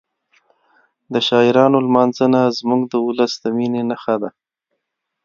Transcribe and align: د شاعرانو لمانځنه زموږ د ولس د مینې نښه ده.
د 1.13 1.15
شاعرانو 1.27 1.77
لمانځنه 1.85 2.41
زموږ 2.59 2.81
د 2.87 2.93
ولس 3.07 3.33
د 3.43 3.45
مینې 3.57 3.81
نښه 3.89 4.15
ده. 4.21 4.29